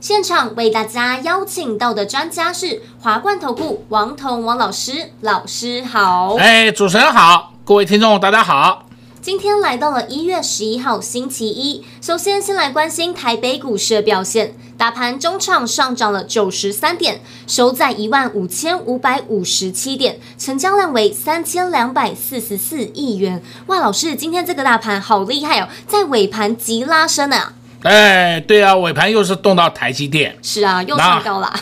[0.00, 6.36] 现场为大家邀请到的专家是华冠投顾王彤王老师，老师好。
[6.36, 8.84] 哎，主持人好，各位听众大家好。
[9.20, 14.54] 今天来到了一月十一号星期一，首先先来关心台北股市的表现。
[14.78, 23.42] 大盘中场上涨了九十三点，收在一万五千五百五十七点，成交量为三千两百四十四亿元。
[23.66, 27.54] 哇，老师，今天这个大盘好厉害哦，在尾盘急拉升啊！
[27.82, 31.52] 哎，对啊，尾盘又是动到台积电，是啊，又创高了。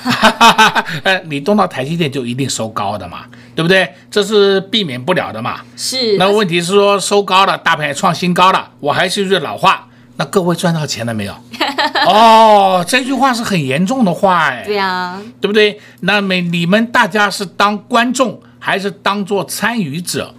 [1.04, 3.86] 哎，你动到台积电就一定收高的嘛，对不对？
[4.10, 5.60] 这是避免不了的嘛。
[5.76, 6.16] 是。
[6.16, 8.70] 那问题是说收高了，大盘也创新高了。
[8.80, 9.86] 我还是一句老话。
[10.18, 11.34] 那各位赚到钱了没有？
[12.08, 14.62] 哦，这句话是很严重的话哎。
[14.64, 15.78] 对呀，对不对？
[16.00, 20.34] 那么你们大家是当观众还是当做参与者？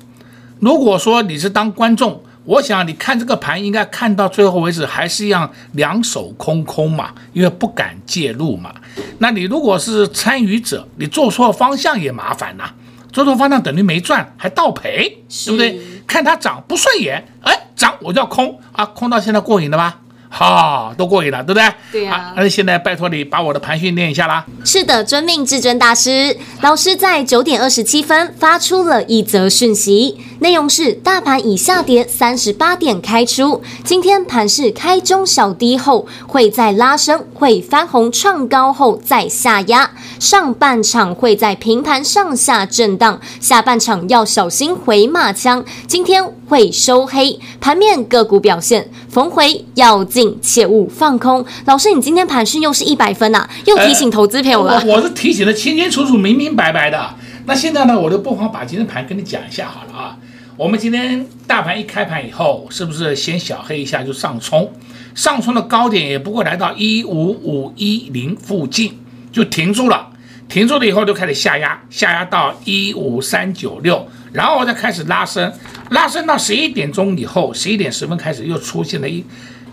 [0.60, 8.74] 如果说你是当观众，我想你看这个盘应该看到最后为止还是一样两手空空嘛，因为不敢介入嘛。
[9.20, 12.72] 那你如果是参与者，你做错方向也麻烦呐，
[13.12, 15.80] 做错方向等于没赚还倒赔，对不对？
[16.08, 17.54] 看它涨不顺眼，哎。
[17.78, 20.00] 涨我就要空啊，空到现在过瘾了吧？
[20.30, 21.74] 好，都过瘾了，对不对？
[21.92, 22.34] 对呀。
[22.36, 24.44] 那现在拜托你把我的盘训练一下啦。
[24.66, 45.64] 是的，遵命至尊大师老师在九点二十七分发出了一则讯息，内容是：大盘已下跌三十八点开出，今天盘势开中小低后会再拉升，会翻红创高后再下压，上半场会在平盘上下震荡，下半场要小心回马枪。
[45.88, 50.38] 今天会收黑，盘面个股表现逢回要进。
[50.42, 51.46] 切勿放空。
[51.66, 54.82] 老师，你今天盘讯又是一百分呐、啊，又提醒投资朋友了。
[54.86, 57.10] 我是提醒的清清楚楚、明明白白的。
[57.48, 60.18] 那现在呢，我就不妨把今天盘跟你讲一下好了啊。
[60.58, 64.70] 我们今天大盘一开盘以后，是不是先小黑一下就上冲？
[65.16, 69.00] 上冲的高点也不过来到一五五一零附近
[69.32, 70.10] 就停住了，
[70.50, 75.50] 停住了以后就开始下压，下压到一五三九六，然后再开始拉升，
[75.92, 79.24] 拉升到十一点钟以后，十一点十分开始又出现了一。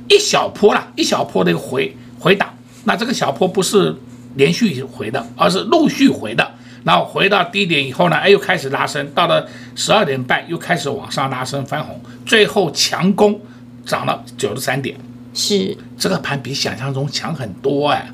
[0.07, 3.97] 一小波了，一小波的一个回回档，那这个小波不是
[4.37, 6.54] 连续回的，而是陆续回的。
[6.85, 13.41] 然后回到低点以后呢，哎，又开始拉升，到了十二点半又开始往上拉升翻红，最后强攻
[13.85, 14.97] 涨了九十三点。
[15.33, 18.09] 是这个盘比想象中强很多哎！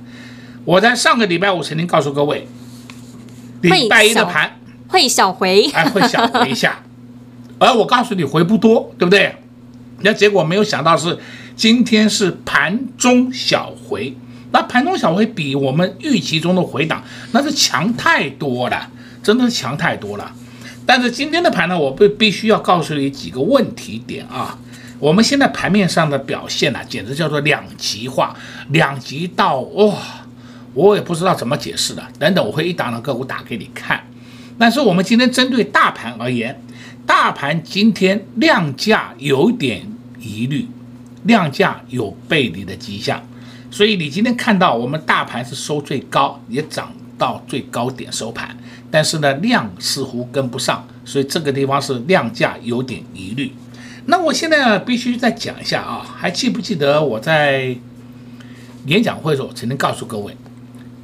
[0.64, 2.48] 我在上个礼拜五曾经告诉各位，
[3.60, 4.58] 礼拜一的盘
[4.88, 6.82] 会小回，哎，会小回一下，
[7.58, 9.34] 而我告诉你回不多，对不对？
[10.02, 11.18] 那结果没有想到是。
[11.56, 14.16] 今天是盘中小回，
[14.52, 17.02] 那盘中小回比我们预期中的回档
[17.32, 18.90] 那是强太多了，
[19.22, 20.32] 真的是强太多了。
[20.84, 24.58] 但是今天的盘呢，我必必须要告诉你几个问题点啊。
[24.98, 28.34] 我们现在盘面上的表现呢、啊，简直叫做两极化，
[28.70, 29.94] 两极到哇，
[30.74, 32.02] 我也不知道怎么解释的。
[32.18, 34.04] 等等，我会一档档个股打给你看。
[34.58, 36.60] 但是我们今天针对大盘而言，
[37.06, 39.86] 大盘今天量价有点
[40.18, 40.66] 疑虑。
[41.24, 43.22] 量价有背离的迹象，
[43.70, 48.56] 所以你今天看到我们大盘是收最高，也涨到最高点收盘，
[48.90, 53.52] 但是呢，量似乎跟不上，所以这个地方是量价有点疑虑。
[54.06, 57.76] 那我现在必须再讲一下啊，还记不记得我在
[58.86, 60.36] 演讲会的时候曾经告诉各位，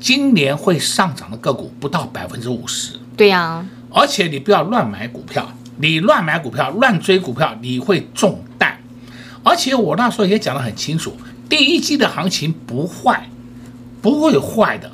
[0.00, 2.98] 今年会上涨的个股不到百分之五十。
[3.16, 8.78] 对呀，而且你不要乱买股票，你乱买股票、乱追股票，你会中弹。
[9.44, 11.16] 而且我那时候也讲得很清楚，
[11.48, 13.28] 第一季的行情不坏，
[14.02, 14.90] 不会坏的。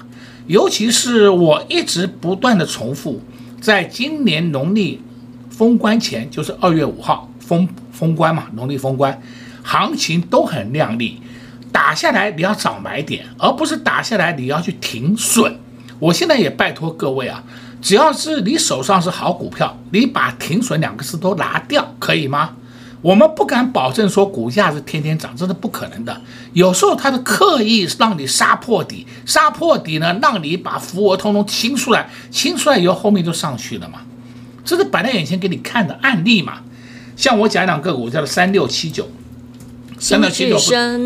[0.47, 3.23] 尤其是我一直不断的重复，
[3.61, 5.01] 在今年农历
[5.49, 9.21] 封关前，就是二月五号封封关嘛，农历封关，
[9.63, 11.21] 行情都很亮丽，
[11.71, 15.57] 打下来你要找买点，而不是打下来你要去停损。
[16.01, 17.45] 我现在也拜托各位啊，
[17.81, 22.57] 只要是你手上是好股票，你把停损两个字都拿掉，可以吗？
[23.03, 26.23] 我们不敢保证说股价是天天涨，这是不可能的。
[26.53, 34.03] 有时候它是刻意让你杀破底，杀破底呢，让你把浮额通通清出来，清出来以后后面就上去了嘛。
[34.65, 36.61] 这是摆在眼前给你看的案例嘛。
[37.17, 39.11] 像我讲两个股叫做三六七九，
[39.99, 40.57] 三六七九，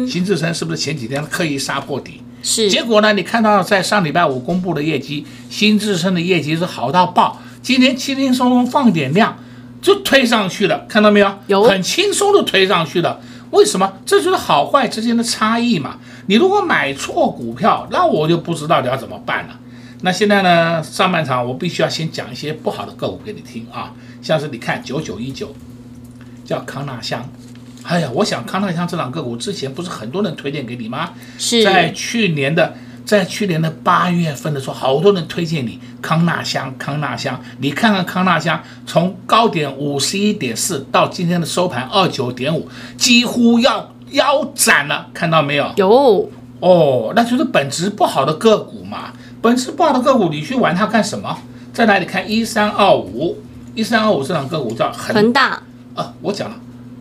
[0.07, 2.21] 新智深是不是前几天刻意杀破底？
[2.43, 2.71] 是。
[2.71, 9.39] 结果呢，你看到在上礼拜五公布的业绩，新智深的业绩是好到爆，今天轻轻松松放点量
[9.87, 11.33] 就推上去了，看到没有？
[11.47, 11.63] 有。
[11.63, 13.21] 很轻松的推上去了。
[13.53, 13.93] 为什么？
[14.05, 15.99] 这就是好坏之间的差异嘛。
[16.27, 19.61] 你如果买错股票，那我就不知道你要怎么办了。
[20.01, 25.55] 那现在呢，上半场我必须要先讲一些不好的个股给你听啊，像是你看九九一九，
[26.45, 27.25] 叫康纳香。
[27.85, 31.11] 哎呀，我想康纳香这档个股之前不是很多人推荐给你吗？
[31.39, 32.75] 是在去年的
[33.05, 37.43] 在去年的八月份的时候，好多人推荐你康纳香，康纳香。
[37.59, 45.69] 你看看康纳香，从高点五十一点四到今天的收盘二九点五，几乎要腰斩了，看到没有？
[45.75, 46.31] 有
[46.61, 49.13] 哦，那就是本质不好的个股嘛。
[49.43, 51.37] 本质不好的个股，你去玩它干什么？
[51.73, 53.37] 在哪里看一三二五，
[53.75, 55.61] 一三二五这档个股叫恒恒大
[55.97, 56.55] 啊，我讲了。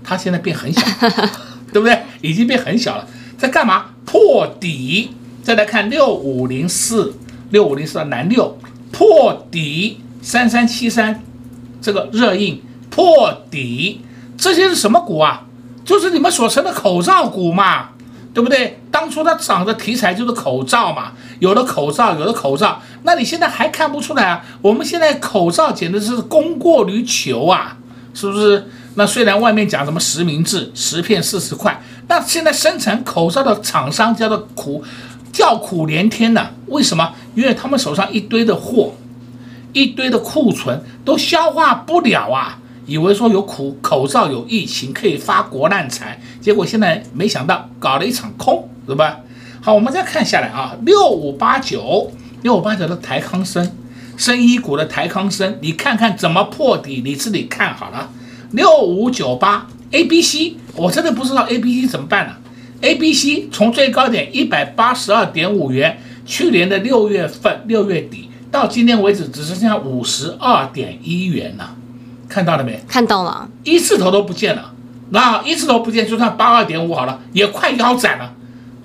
[0.03, 0.81] 它现在变很小，
[1.71, 1.99] 对不对？
[2.21, 3.07] 已经变很小了，
[3.37, 3.85] 在干嘛？
[4.03, 5.11] 破底。
[5.43, 7.13] 再来看六五零四，
[7.51, 8.57] 六五零四的南六
[8.91, 11.23] 破底，三三七三
[11.81, 14.01] 这个热映破底，
[14.37, 15.45] 这些是什么股啊？
[15.83, 17.89] 就是你们所称的口罩股嘛，
[18.33, 18.79] 对不对？
[18.89, 24.43] 当初它涨的题材就是口罩嘛，有的口罩，有的口罩，那你现在还看不出来啊？
[24.61, 27.77] 我们现在口罩简直是供过于求啊，
[28.13, 28.67] 是不是？
[28.95, 34.81] 那虽然外面讲什么实名制，十片四十块，那现在生产口罩的厂商叫做苦，
[35.35, 36.51] 叫苦连天呐。
[36.67, 37.13] 为什么？
[37.35, 38.93] 因为他们手上一堆的货，
[39.73, 42.59] 一堆的库存都消化不了啊。
[42.85, 49.17] 以为说有苦口罩有疫情可以发国难财，结果现在没想到搞了一场空，对吧？
[49.61, 52.11] 好，我们再看下来啊，六五八九，
[52.43, 53.69] 六五八九的台康生，
[54.15, 58.09] 生医股的台康生，你看看怎么破底，你自己看好了。
[58.51, 62.35] 六五九八 A B C，我真的不知道 A B C 怎么办呢
[62.81, 71.75] ？A B C 从最高点一百八十二点五元，去年的六月份六月底到今天为止，只剩下五十二点一元了，
[72.27, 72.81] 看到了没？
[72.87, 74.71] 看到了，一字头都不见了。
[75.09, 78.33] 那一字头不见，就算八二点五好了，也快腰斩了。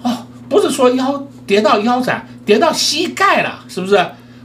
[0.03, 3.97] 哦，不是说腰跌到腰斩，跌到膝盖了，是不是？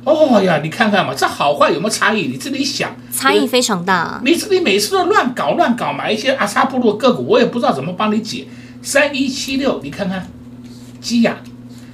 [0.05, 2.27] 哦呀，你看看嘛，这好坏有没有差异？
[2.27, 4.21] 你自己想，差异非常大。
[4.23, 8.45] 你自己每次都乱搞乱搞，买一些阿萨布鲁个股，我也不知道怎么帮你解。
[8.85, 10.29] 三一七六，你看看，
[11.01, 11.37] 基亚，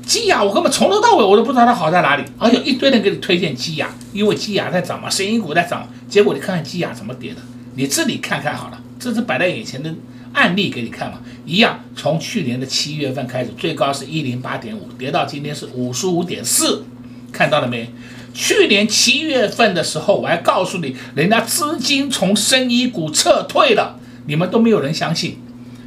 [0.06, 2.24] 基亚，我根本从头到尾我都不知道它好在哪里。
[2.38, 7.38] 哎呦，一堆人给你推荐基亚，因为基亚在涨嘛，生医股在涨，结果你看看基亚怎么跌的，
[7.76, 9.90] 你自己看看好了，这是摆在眼前的
[10.34, 16.84] 案例给你看嘛，一样，从去年的七月份开始，最高是一零八点五，跌到今天是五十五点四。
[17.32, 17.90] 看到了没？
[18.34, 23.98] 去年七月份的时候，我还告诉你，人家资金从生医股撤退了，
[24.28, 25.38] 你们都没有人相信。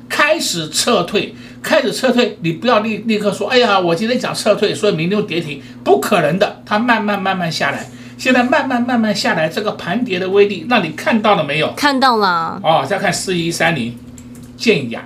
[0.09, 6.63] 开始撤退，开始撤退，你不要立立刻说，哎呀，我今天讲撤退，所以明天就跌停，不可能的。
[6.65, 11.73] 它慢慢慢慢下来，现在慢慢慢慢下来，这个盘跌的威力，那你看到了没有？
[11.75, 12.61] 看到了。
[12.63, 13.97] 哦，再看四一三零，
[14.57, 15.05] 建雅，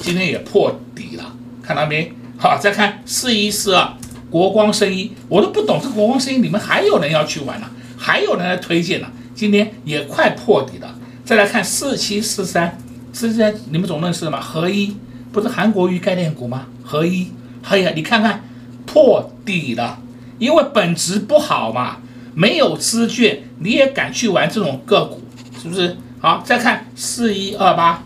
[0.00, 1.24] 今天也破底了，
[1.62, 2.12] 看到没？
[2.36, 3.88] 好，再看四一四二。
[4.30, 10.94] 国光生医，我都不懂这国光生医，你们还有人要去玩呢、啊，还有人来推荐呢、啊，今天也快破底了。
[11.24, 12.76] 再来看四七四三，
[13.12, 14.96] 之前你们总认识的嘛，合一
[15.32, 16.66] 不是韩国瑜概念股吗？
[16.84, 17.32] 合一，
[17.62, 18.42] 哎呀，你看看
[18.86, 19.98] 破底了，
[20.38, 21.98] 因为本质不好嘛，
[22.34, 25.22] 没有资券，你也敢去玩这种个股，
[25.62, 25.96] 是不是？
[26.20, 28.02] 好，再看四一二八，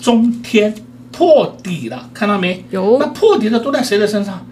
[0.00, 0.74] 中天
[1.12, 2.64] 破底了，看到没？
[2.70, 2.98] 有。
[2.98, 4.46] 那破底的都在谁的身上？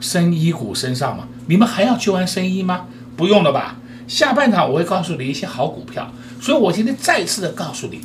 [0.00, 2.86] 生一股身上嘛，你们还要去玩生一吗？
[3.16, 3.76] 不用了吧。
[4.06, 8.00] 下半场我会告诉你一些好股票，所以我今天再次的告诉你，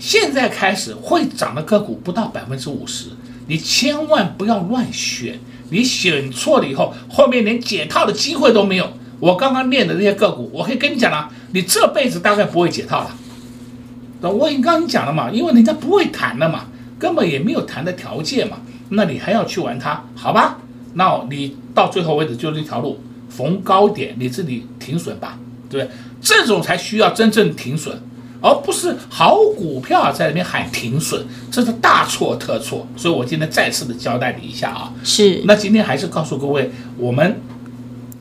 [0.00, 3.10] 现在开始会涨的个股不到百分之五十，
[3.46, 5.38] 你千万不要乱选，
[5.68, 8.90] 你选错了以后，后面连解套的机会都没有。
[9.20, 14.30] 我刚刚念的那些个股，我可以跟你讲了，你这辈子大概不会解套了。
[14.30, 16.64] 我已经刚刚讲了嘛，因为人家不会谈了嘛，
[16.98, 18.56] 根本也没有谈的条件嘛，
[18.88, 20.58] 那你还要去玩它，好吧？
[20.94, 25.38] 那你到最后为止就是一条路，逢高点你自己停损吧，
[25.68, 25.94] 对不对？
[26.22, 28.02] 这种才需要真正停损，
[28.40, 32.86] 而不是好股票在那边喊停损，这是大错特错。
[32.96, 35.42] 所以我今天再次的交代你一下啊，是。
[35.44, 37.40] 那今天还是告诉各位，我们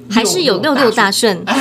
[0.10, 1.56] 还是有六六大顺，哎，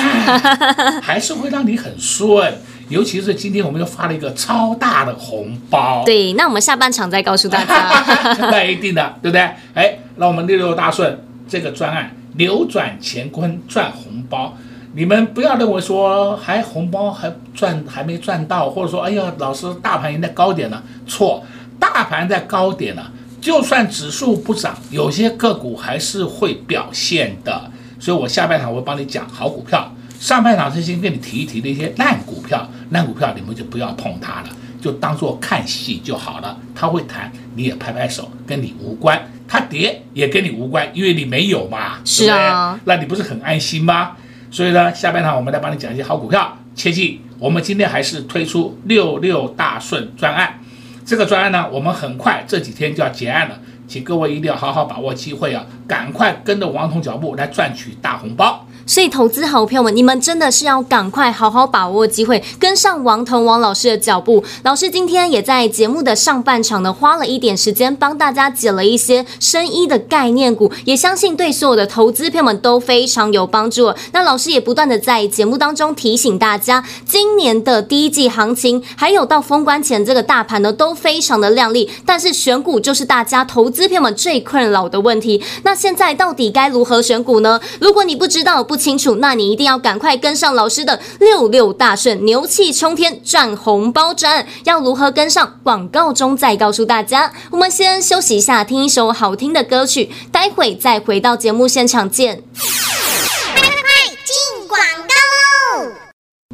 [1.03, 2.59] 还是会让你很顺。
[2.89, 9.43] 尤其是今天我们又发了一个超大的红包，对，那我们下半场再告诉大家， 那一定的，对不对？
[9.75, 14.57] 哎，那我们六六大顺这个专案扭转乾坤赚红包，
[14.95, 21.45] 你们不要认为说还红包还赚还没赚到，或者说哎呀老师大盘已经在高点了，错，
[21.79, 27.71] 大盘在高点了，就算指数不涨，有些个股还是会表现的。
[28.01, 34.49] 所以我下半场我会帮你讲好股票，上半场是先跟你提一提那些烂股票，烂股票你们就不要碰它了，
[34.81, 36.57] 就当做看戏就好了。
[36.75, 39.19] 它会弹，你也拍拍手，跟你无关；
[39.49, 41.99] 它跌也跟你无关，因为你没有嘛。
[42.05, 44.17] 是啊，那你不是很安心吗？
[44.51, 46.57] 所以呢，下半场我们来帮你讲一些好股票。
[46.75, 50.61] 切记，我们今天还是推出六六大顺专案。
[51.05, 58.65] 这个专案呢，我们很快这几天就要结案了，请各位一定要好好把握机会啊，赶快跟着王彤脚步来赚取大红包。
[58.89, 64.43] 所以，投资好朋友们，你们真的是要赶快好好把握机会，跟上王腾王老师的脚步。
[64.63, 73.93] 老师今天也在节目的上半场呢，花了一点时间帮大家解了一些生医的概念股，也相信对所有的投资朋友们都非常有帮助。
[74.13, 81.91] 那老师也不断的在节目当中提醒大家，今年的第一季行情，还有到封关前这个大盘呢，都非常的亮丽。
[82.07, 85.45] 但是选股就是大家投资朋友们最困扰的问题。
[85.63, 87.61] 那现在到底该如何选股呢？
[87.83, 88.78] 如果你不知道不。
[88.79, 94.47] 清楚，那你一定要赶快跟上老师的六六大顺，牛气冲天，赚红包赚。
[94.65, 95.59] 要如何跟上？
[95.63, 97.33] 广告中再告诉大家。
[97.51, 102.43] 我们先休息一下，听一首好听的歌曲，待会再回到节目现场见。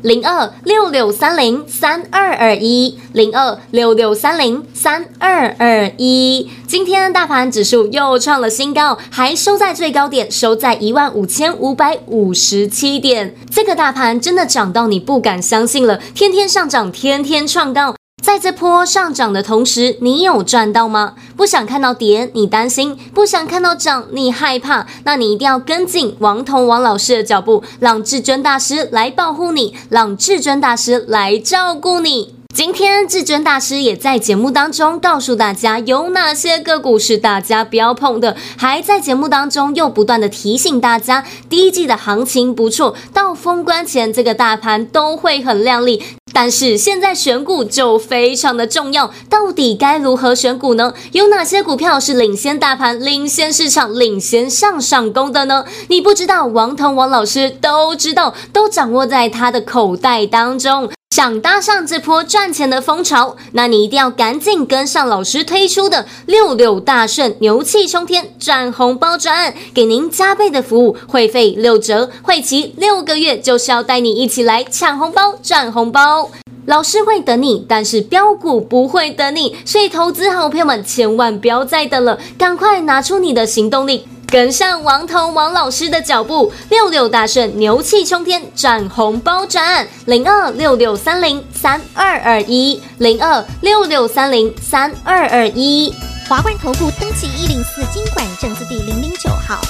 [0.04, 6.50] 零二六六三零三二二一，零二六六三零三二二一。
[6.66, 13.34] 今天大盘指数又创了新高，还收在最高点，收在一万五千五百五十七点。
[13.50, 17.94] 这个大盘真的涨到你不敢相信了，天天上涨，天天创高。
[18.25, 21.12] 在这波上涨的同时，你有赚到吗？
[21.37, 24.87] 不想看到跌，你担心；不想看到涨，你害怕。
[25.04, 32.35] 那你一定要跟紧王彤王老师的脚步，让至尊大师来保护你，让至尊大师来照顾你。
[32.54, 46.00] 今天至尊大师也在节目当中告诉大家有哪些个股是大家不要碰的，还在节目当中又不断的提醒大家，第一季的行情不错，到封关前这个大盘都会很亮丽。
[46.32, 50.94] 但是现在选股就非常的重要，到底该如何选股呢？
[51.11, 55.64] 有哪些股票是领先大盘、领先市场、领先向上攻的呢？
[55.88, 60.90] 你不知道，王腾王老师都知道，都掌握在他的口袋当中。
[61.14, 76.33] 想搭上这波赚钱的风潮，那你一定要赶紧跟上老师推出的六六大顺牛气冲天赚红包专案，给您加倍的服务，会费六折，会期六个月，就是要带你一起来抢红包赚红包。
[76.66, 84.09] 老师会等你，但是标股不会等你，所以投资好朋友们千万不要再等了，赶快拿出你的行动力。
[84.35, 95.95] 跟上王彤王老师的脚步，六六大顺牛气冲天赚红包转，零二六六三零三二二一，零二六六三零三二二一，
[96.29, 99.61] 华冠投顾登记一零四金管证字第零零九号。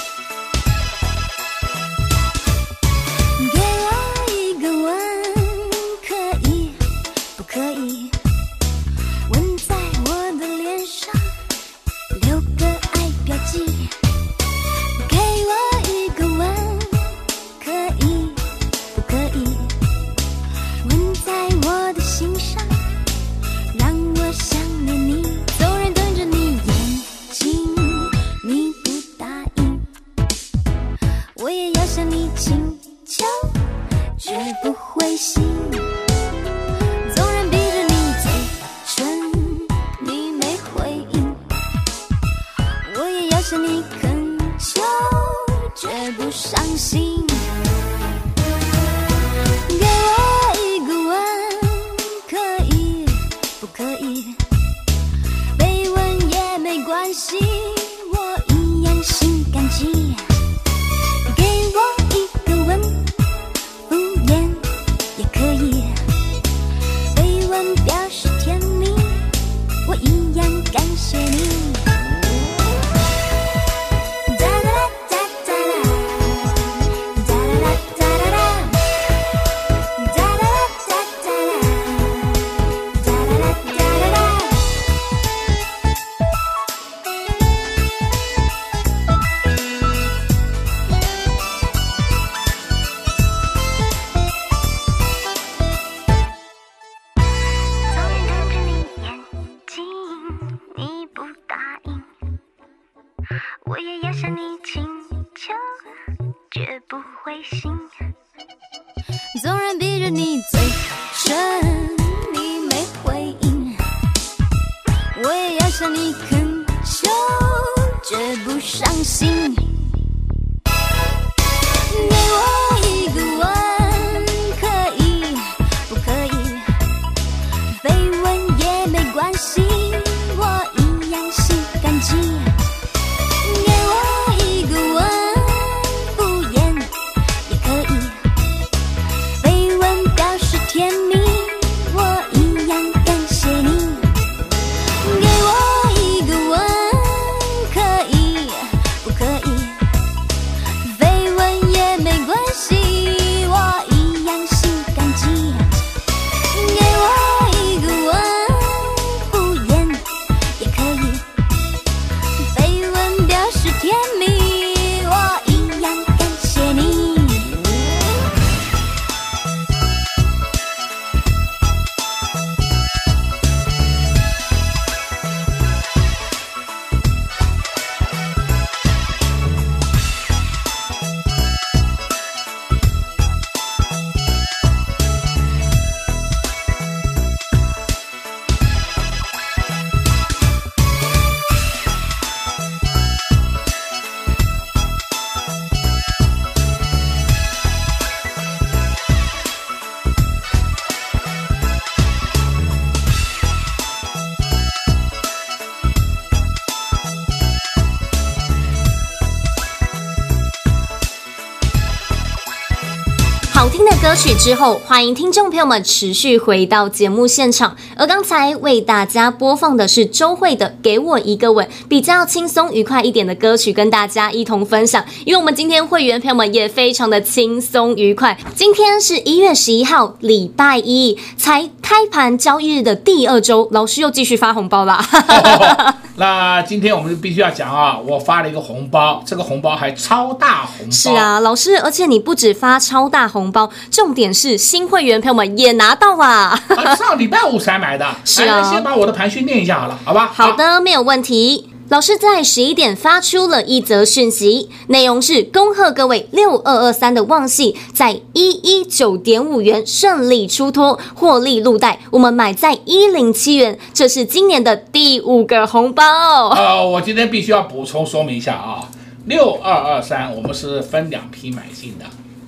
[214.37, 217.75] 之后，欢迎听众朋友们持续回到节目现场。
[217.95, 225.03] 而刚才为大家播放的是周慧的《给我一个吻》，比较轻松愉快一点的歌曲，跟大家一同分享。
[225.25, 228.37] 因为我们今天会员朋友们也非常的轻松愉快。
[228.53, 235.03] 今天是一月十一号，礼拜一，才开盘交易日的第二周，老师又继续发红包啦。
[236.17, 240.91] 那今天我们就必须要讲啊，我发了一个红包，这个红包还超大红包。
[240.91, 246.59] 是啊，老师，而且你不止发超大红包，重点是新会员朋友们也拿到啊。
[246.69, 248.63] 啊上礼拜五才买的， 是啊。
[248.71, 250.31] 先把我的盘讯念一下好了，好吧？
[250.33, 251.69] 好的，没有问题。
[251.89, 261.99] 老师在十一点发出了一则讯息，内容是恭贺各位六二二三的旺系在一一九点五元顺利出脱，获利入袋。
[262.09, 266.49] 我们买在一零七元，这是今年的第五个红包。
[266.49, 268.89] 呃，我今天必须要补充说明一下啊，
[269.25, 272.05] 六二二三我们是分两批买进的，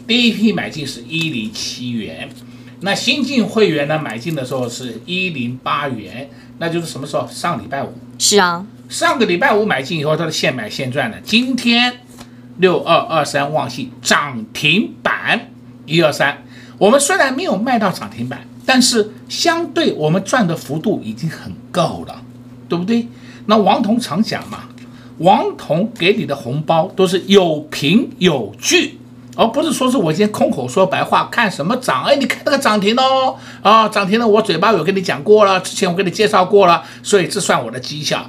[0.08, 2.30] 第一批买进是一零七元，
[2.80, 7.28] 那新进会员呢买进的时候是一零八元，那就是什么时候？
[7.28, 7.94] 上礼拜五。
[8.18, 8.66] 是啊。
[8.88, 11.20] 上个礼拜五买进以后，它是现买现赚的。
[11.22, 11.94] 今天
[12.60, 15.52] 六二二三旺信涨停板
[15.86, 16.42] 一二三，
[16.78, 22.24] 我们虽然没有卖到涨停板，但是相对我们赚的幅度已经很够了，
[22.70, 23.06] 对不对？
[23.48, 24.70] 那王彤常讲嘛，
[25.18, 28.97] 王彤给你的红包都是有凭有据，
[29.38, 32.04] 而不是说是我今天空口说白话，看什么涨？
[32.04, 38.26] 哎，你看那个涨停哦，啊，涨停了，我嘴巴有跟你讲过了，之前我跟你介绍过了，所以这算我的绩效。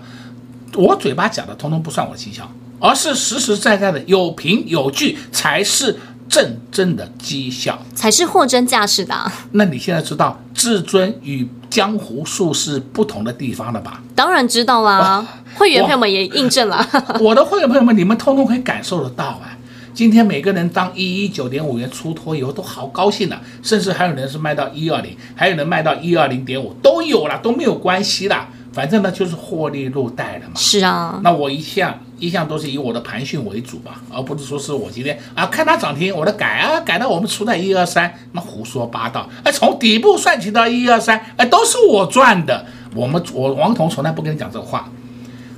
[0.75, 2.47] 我嘴巴讲的通通不算我绩效，
[2.79, 9.15] 而是实实在在的有凭有据才是真正的绩效，才是货真价实的。
[9.53, 14.03] 那你现在知道至尊与江湖术士不同的地方了吧？
[14.15, 16.87] 当然知道啦，会员朋友们也印证了。
[17.19, 19.57] 我的会员朋友们，你们通通可以感受得到啊！
[19.99, 28.37] 今天每个人当一一九点五元出脱以后都好高兴的，甚至还有人是卖到一二零，还有人卖到一二零点五都有了，都没有关系的。
[28.73, 30.53] 反正呢，就是获利入袋了嘛。
[30.55, 39.29] 是啊，那我一向一向都是以我的盘讯为主吧，而不是说是我今天啊看它涨停，我的改啊改到我们出在一二三，那胡说八道。
[39.43, 42.65] 哎，从底部算起到一二三，哎，都是我赚的。
[42.95, 44.89] 我们我王彤从来不跟你讲这个话，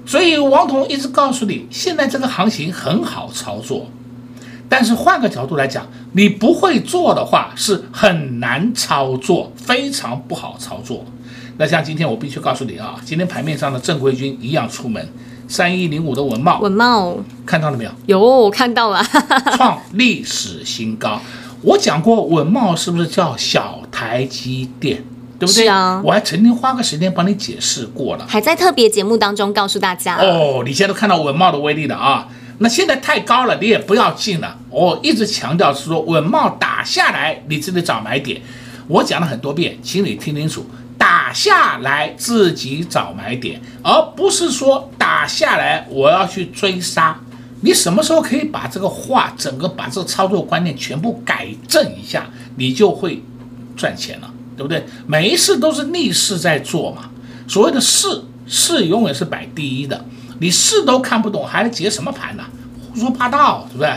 [0.06, 3.86] 所以王彤一直告诉你，现在这个行情很好操作。
[4.70, 11.04] 但是换个角度来讲，你不会做的话是很难操作，非常不好操作。
[11.58, 15.06] 那像今天我必须告诉你啊，今天盘面上的正规军一样出门，
[15.48, 17.90] 三一零五的文茂，文茂看到了没有？
[18.06, 19.04] 有，我看到了，
[19.56, 21.20] 创历史新高。
[21.62, 25.04] 我讲过文茂是不是叫小台积电，
[25.38, 25.64] 对不对？
[25.64, 30.16] 是啊，我还曾经花个时间帮你解释过了，还在特别节目当中告诉大家。
[30.18, 32.28] 哦，你现在都看到文茂的威力了啊。
[32.62, 34.58] 那现在太高了，你也不要进了。
[34.68, 38.40] 我一直强调是说稳懋打下来，你自己找买点。
[38.86, 40.66] 我讲了很多遍，请你听清楚。
[40.98, 47.18] 打下来自己找买点，而不是说打下来我要去追杀。
[47.62, 53.22] 你什么时候可以把这个话，整个把这个操作观念全部改正一下，你就会
[53.74, 54.84] 赚钱了，对不对？
[55.06, 57.08] 每一次都是逆势在做嘛。
[57.48, 60.04] 所谓的势，势永远是摆第一的，
[60.40, 62.42] 你是都看不懂，还解什么盘呢？
[62.92, 63.92] 胡说八道，对不对？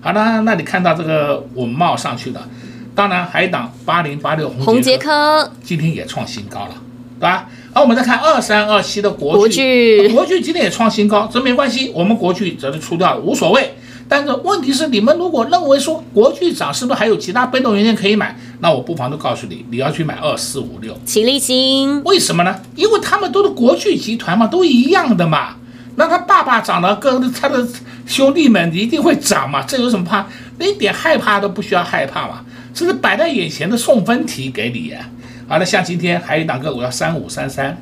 [0.00, 2.48] 好的，那你看到这个文茂上去了，
[2.94, 6.74] 当然还有一档八零八六红杰科今天也创新高了，
[7.18, 7.48] 对吧？
[7.74, 13.74] 好，我们再看二三二七的国巨，国巨国巨今天也创新高，这没关系，我们国巨则是出掉了，无所谓。
[14.08, 18.38] 但是问题是，你们如果认为说国巨涨，是不是还有其他被动元件可以买？
[18.60, 22.00] 那我不妨都告诉你，你要去买二四五六齐力新。
[22.04, 22.60] 为什么呢？
[22.76, 25.56] 因为他们都是国巨集团嘛，都一样的嘛。
[25.96, 27.66] 那他爸爸涨了，跟他的
[28.06, 30.26] 兄弟们一定会涨嘛，这有什么怕？
[30.58, 35.08] 那一点害怕都不需要害怕嘛，这是摆在眼前的送分题给你呀。
[35.48, 37.80] 好了，像今天还有一档个股叫三五三三，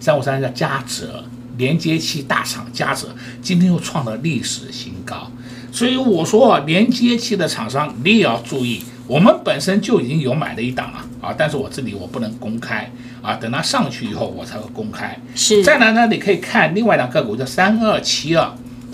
[0.00, 1.24] 三五三三叫嘉泽
[1.56, 3.08] 连接器大厂嘉泽，
[3.40, 5.30] 今天又创了历史新高。
[5.70, 8.82] 所以我说，连接器的厂商你也要注意。
[9.06, 12.90] 我们本身就已经有买的一档了啊，但是我这里我不能公开
[13.22, 15.16] 啊，等它上去以后我才会公开。
[15.34, 15.62] 是。
[15.62, 18.52] 再来呢，你可以看另外两个股叫三二七二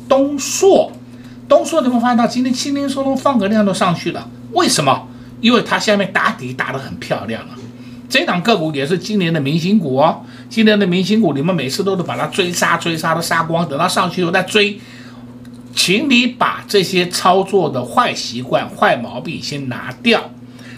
[0.08, 0.92] 东硕，
[1.48, 5.08] 东硕你会发现到今天轻轻松松放个量都上去了，为什么？
[5.40, 7.56] 因为它下面打底打得很漂亮啊。
[8.08, 14.80] 这档个股也是今年的明星股哦，今年的明星股你们每次都是把它追杀追杀都杀光，等它上去以后再追。
[15.74, 20.30] 请你把这些操作的坏习惯、坏毛病先拿掉。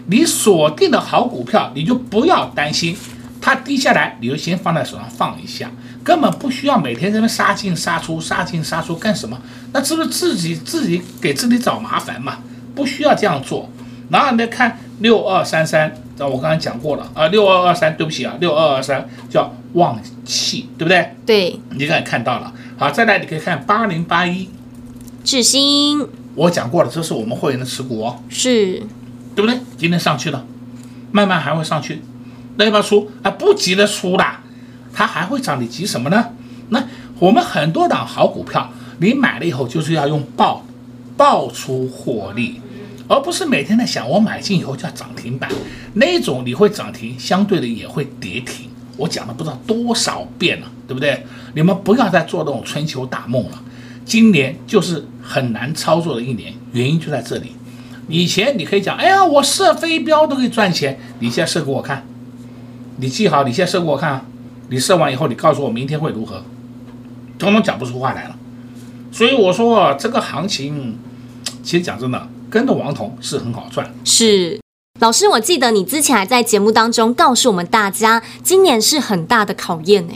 [0.09, 2.95] 你锁定的好股票，你就不要担心
[3.41, 5.71] 它低下来，你就先放在手上放一下，
[6.05, 9.41] 根本不需要每天在那杀进杀出、杀进杀出干什么？
[9.73, 12.39] 那是不是自己自己给自己找麻烦嘛？
[12.75, 13.69] 不需要这样做。
[14.11, 21.15] 然后你再看六二三三，这我刚才讲过了啊，六二二三，对不起啊，六二二三叫旺气，对不对？
[21.25, 22.53] 对，你刚才看到了。
[22.77, 24.49] 好，再来你可以看八零八一。
[25.23, 28.83] 智新，我讲过了，这是我们会员的持股哦，是，
[29.37, 29.61] 对不对？
[29.77, 30.45] 今天上去了，
[31.13, 32.03] 慢慢还会上去，
[32.61, 33.11] 那要不要出？
[33.23, 34.43] 啊，不急着出啦，
[34.93, 36.27] 它还会涨，你急什么呢？
[36.69, 36.85] 那
[37.19, 40.63] 我们很多档好股票，你买了以后就是要用爆，
[41.17, 42.61] 爆出获利，
[43.09, 45.51] 而不是每天在想我买进以后就要涨停板，
[45.95, 48.69] 那种你会涨停，相对的也会跌停。
[48.99, 51.25] 我讲了不知道多少遍了，对不对？
[51.55, 53.63] 你们不要再做那种春秋大梦了。
[54.05, 57.53] 今年就是很难操作的一年，原因就在这里。
[58.09, 62.05] 以前你可以讲，哎呀，我设飞镖都可以赚钱，你现在设给我看，
[63.01, 64.25] 你记好，你现在设给我看啊。
[64.69, 66.45] 你设完以后，你告诉我明天会如何，
[67.39, 68.37] 统统讲不出话来了。
[69.11, 70.97] 所以我说这个行情，
[71.63, 73.93] 其实讲真的，跟着王彤是很好赚。
[74.05, 74.61] 是，
[75.01, 80.15] 老师，我记得你之前还在节目当中告诉我们大家，今年是很大的考验呢。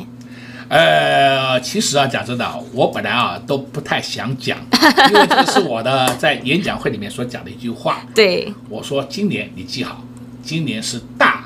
[0.69, 4.57] 呃，其实啊，讲真的，我本来啊都不太想讲，
[5.11, 8.03] 因为这是我的在演讲会里面所讲的一句话。
[8.15, 10.05] 对，我说今年你记好，
[10.45, 11.44] 今年是大考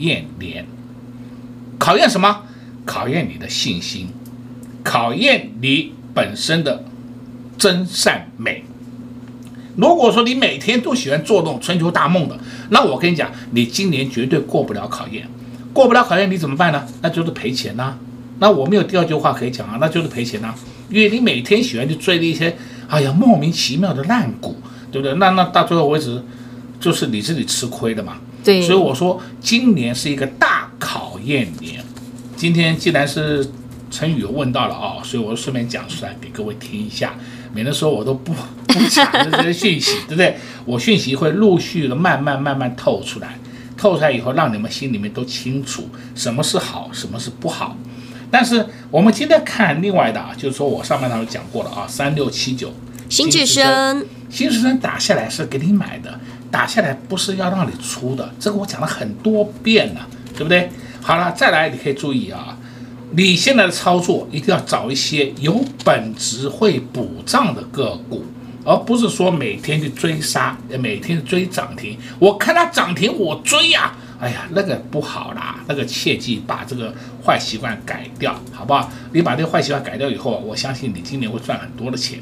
[0.00, 0.66] 验年，
[1.78, 2.42] 考验什么？
[2.84, 4.08] 考验你的信心，
[4.82, 6.82] 考验你本身的
[7.56, 8.64] 真善美。
[9.76, 12.36] 如果说你每天都喜欢做那种春秋大梦的，
[12.70, 15.28] 那我跟你讲，你今年绝对过不了考验，
[15.72, 16.84] 过不了考验你怎么办呢？
[17.02, 17.96] 那就是赔钱呐。
[18.40, 20.52] 那我没有第二句话可以讲啊，那就是赔钱呐、
[20.88, 22.56] 因为你每天喜欢去追那些，
[22.88, 24.56] 哎呀莫名其妙的烂股，
[24.90, 25.14] 对不对？
[25.16, 26.20] 那那到最后为止，
[26.80, 28.16] 就是你自己吃亏的嘛。
[28.44, 28.62] 对。
[28.62, 31.84] 所以我说今年是一个大考验年。
[32.36, 33.46] 今天既然是
[33.90, 37.12] 陈宇问到了啊、哦，所以我就顺便讲出来给各位听一下，
[37.52, 38.32] 免得说我都不
[38.66, 40.36] 不讲这些讯息，对不对？
[40.64, 43.38] 我讯息会陆续的慢慢慢慢透出来，
[43.76, 47.76] 透出来以后让你们心里面都清楚什么是好，什么是不好。
[48.30, 52.72] 但是我们今天看另外的啊，就是说我上半场讲过了啊，三六七九
[53.10, 56.18] 新智深，新智深打下来是给你买的，
[56.50, 60.68] 打下来不是要让你出的，这个我讲了很多遍了，对不对？
[61.00, 62.56] 好了，再来你可以注意啊，
[63.12, 68.24] 你现在的操作一定要找一些有本质会补涨的个股，
[68.64, 74.08] 而不是说每天去追杀，每天追涨停，我看它涨停我追呀、啊。
[74.20, 76.92] 哎呀，那个不好啦，那个切记把这个
[77.24, 78.92] 坏习惯改掉，好不好？
[79.14, 82.18] 你把这个坏习惯改掉以后，我相信你今年会赚很多的钱。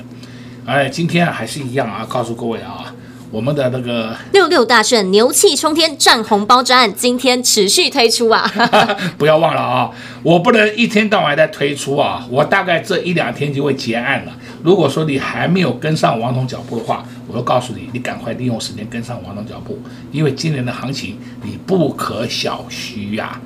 [0.64, 2.94] 哎，今天还是一样啊，告诉各位啊。
[3.30, 8.50] 我们的那个六六大顺牛气冲天赚红包专案今天持续推出啊！
[9.18, 9.90] 不要忘了啊，
[10.22, 14.32] 我不能一天到晚在推出啊，我大概这一两天就会结案了。
[14.62, 19.78] 如果说你还没有跟上王彤脚步的话，我就告诉你，你赶快利用时间跟上王彤脚步，
[20.10, 23.38] 因为今年的行情你不可小觑呀。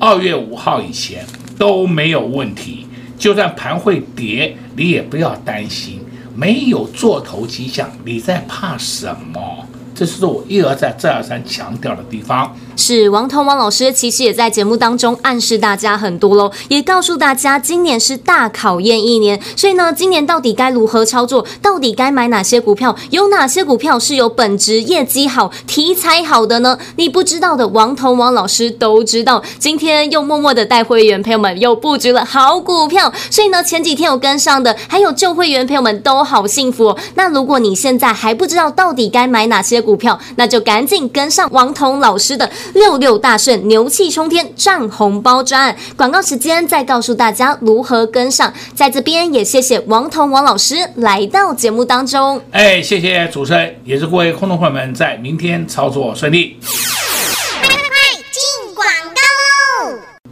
[0.00, 1.24] 二月五号以前
[1.56, 6.00] 都没有问题，就算盘会跌，你也不要担心。
[6.38, 9.66] 没有做头迹象，你在怕什么？
[9.92, 12.56] 这是我一而再、再而三强调的地方。
[12.78, 21.44] 是王彤王老师，其实也在节目当中暗示大家很多喽，也告诉大家今年是大考验一年，所以呢，今年到底该如何操作？
[21.60, 22.96] 到底该买哪些股票？
[23.10, 26.78] 有哪些股票是有本质、业绩好、题材好的呢？
[26.94, 29.42] 你不知道的，王彤王老师都知道。
[29.58, 36.98] 今天又默默的带会员朋友们又布局了好股票，所以呢，前几天有跟上的，还有旧会员朋友们都好幸福哦。
[37.16, 45.74] 那如果你现在还不知道到底该买哪些股票，那就赶紧跟上王彤老师的六六大顺牛气冲天赚红包专。
[45.96, 52.40] 广告时间再告诉大家如何跟上，在这边也谢谢王彤王老师来到节目当中。
[52.50, 56.56] 哎，谢谢主持人，也是各位空头朋友们在明天操作顺利。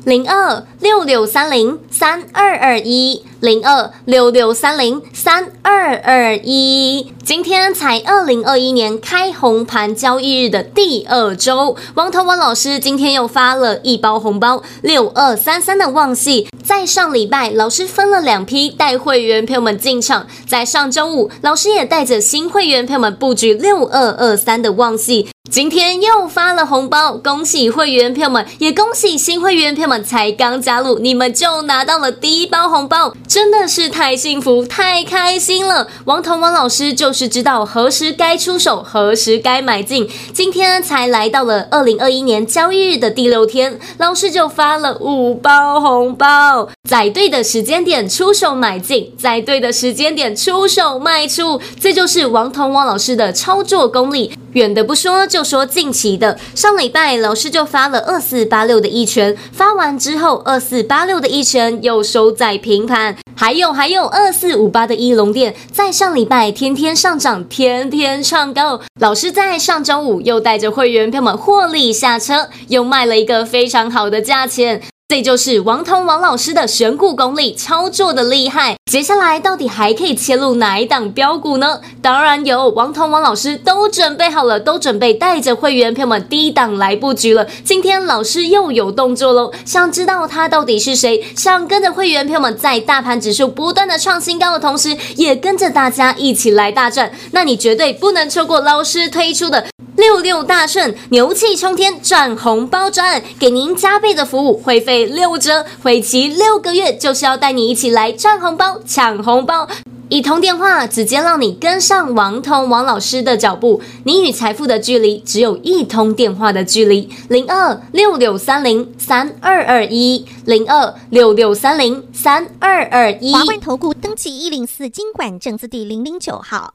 [0.07, 7.13] 零二六六三零三二二一，零二六六三零三二二一。
[7.25, 25.27] 今天才二零二一年开红盘交易日的第二周，王彤王老师今天又发了一包红包，六二三三的旺矽，在上礼拜老师分了两批带会员朋友们进场，在上周五老师也带着新会员朋友们布局六二二三的旺矽。
[25.49, 35.89] 今天又发了红包，恭喜会员朋友们，也恭喜新会员朋友们，才刚加入，你们就拿到了第一包红包，真的是太幸福、太开心了。
[36.05, 40.09] 王彤王老师就是知道何时该出手，何时该买进。
[40.35, 54.33] 今天才来到了二零二一年交易日的第六天，老师就发了五包红包，在对的时间点出手买进，在对的时间点出手卖出，这就是王彤王老师的操作功力。
[54.53, 56.39] 远的不说，就说近期的。
[56.55, 63.17] 上礼拜老师就发了二四八六的一拳，发完之后二四八六的一拳又收在平盘。
[63.35, 68.81] 还有还有二四五八的一龙电，在上礼拜天天上涨，天天唱高。
[69.01, 74.81] 老师在上周五又带着会员朋友们获利下车，又卖了一个非常好的价钱。
[75.09, 78.77] 这就是王彤王老师的选股功力，操作的厉害。
[78.91, 81.81] 接下来到底还可以切入哪一档标股呢？
[82.03, 87.47] 当然有，王彤王老师都准备好了，都准备带着会员朋友们低档来布局了。
[87.65, 91.25] 今天老师又有动作喽，想知道他到底是谁？
[91.37, 97.13] 想跟着会员朋友们在大盘指数不断的创新高的同时，也跟着大家一起来大赚？
[97.31, 99.67] 那你绝对不能错过老师推出的。
[99.97, 109.67] 六六大顺，牛气冲天赚红包专案，给您加倍的服务，会费六折，会期六个月，就是要带你一起来赚红包、抢红包。
[110.09, 113.81] 一通电话，直接让你跟上王彤王老师的脚步。
[114.05, 117.11] 你与财富的距离，只有一通电话的距离。
[117.29, 123.33] 零二六六三零三二二一，零二六六三零三二二一。
[123.33, 126.75] 华冠投顾登记一零四经管证字第零零九号。